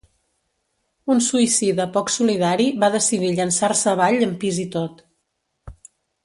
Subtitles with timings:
[1.15, 5.05] Un suïcida poc solidari va decidir llançar-se avall amb pis i tot.